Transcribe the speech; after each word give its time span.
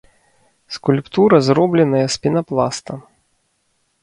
Скульптура 0.77 1.37
зробленая 1.49 2.03
з 2.17 2.21
пенапласта. 2.25 2.99